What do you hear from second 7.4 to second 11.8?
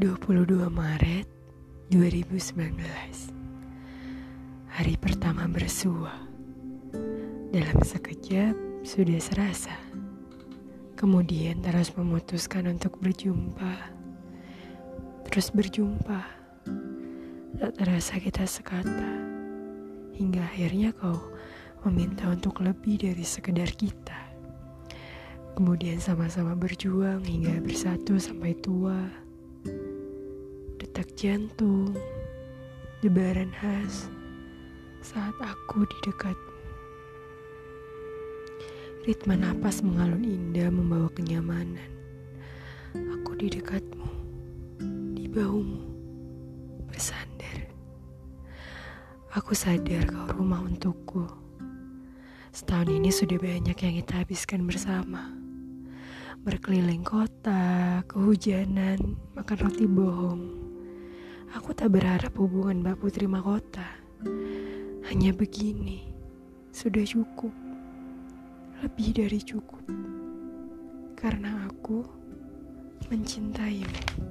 Dalam sekejap sudah serasa. Kemudian